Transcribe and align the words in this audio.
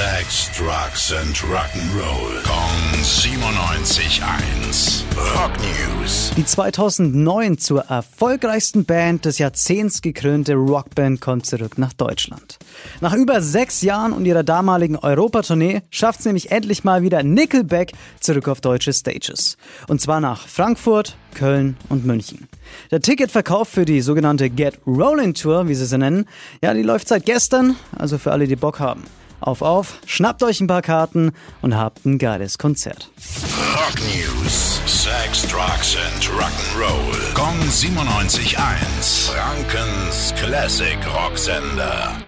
Sex, 0.00 0.48
Drugs 0.56 1.12
and 1.12 1.36
Rock'n'Roll. 1.36 2.42
Kong 2.44 3.02
97.1. 3.02 5.02
Rock 5.34 5.52
News. 5.58 6.30
Die 6.38 6.46
2009 6.46 7.58
zur 7.58 7.82
erfolgreichsten 7.82 8.86
Band 8.86 9.26
des 9.26 9.36
Jahrzehnts 9.36 10.00
gekrönte 10.00 10.54
Rockband 10.54 11.20
kommt 11.20 11.44
zurück 11.44 11.76
nach 11.76 11.92
Deutschland. 11.92 12.58
Nach 13.02 13.12
über 13.12 13.42
sechs 13.42 13.82
Jahren 13.82 14.14
und 14.14 14.24
ihrer 14.24 14.42
damaligen 14.42 14.96
Europatournee 14.96 15.82
schafft 15.90 16.20
es 16.20 16.24
nämlich 16.24 16.50
endlich 16.50 16.82
mal 16.82 17.02
wieder 17.02 17.22
Nickelback 17.22 17.92
zurück 18.20 18.48
auf 18.48 18.62
deutsche 18.62 18.94
Stages. 18.94 19.58
Und 19.86 20.00
zwar 20.00 20.20
nach 20.20 20.48
Frankfurt, 20.48 21.14
Köln 21.34 21.76
und 21.90 22.06
München. 22.06 22.48
Der 22.90 23.00
Ticketverkauf 23.00 23.68
für 23.68 23.84
die 23.84 24.00
sogenannte 24.00 24.48
Get 24.48 24.78
Rollin' 24.86 25.34
Tour, 25.34 25.68
wie 25.68 25.74
sie 25.74 25.84
sie 25.84 25.98
nennen, 25.98 26.24
ja, 26.62 26.72
die 26.72 26.84
läuft 26.84 27.08
seit 27.08 27.26
gestern, 27.26 27.76
also 27.98 28.16
für 28.16 28.32
alle, 28.32 28.46
die 28.46 28.56
Bock 28.56 28.80
haben. 28.80 29.04
Auf, 29.40 29.62
auf, 29.62 29.98
schnappt 30.06 30.42
euch 30.42 30.60
ein 30.60 30.66
paar 30.66 30.82
Karten 30.82 31.32
und 31.62 31.76
habt 31.76 32.04
ein 32.04 32.18
geiles 32.18 32.58
Konzert. 32.58 33.10
Rock 33.74 33.98
News. 34.00 34.80
Sex, 34.86 35.46
Drugs 35.46 35.96
and 35.96 36.24
Rock'n'Roll. 36.28 37.34
Kong 37.34 37.58
97.1. 37.68 39.30
Frankens 39.30 40.34
Classic 40.36 40.98
Rocksender. 41.14 42.19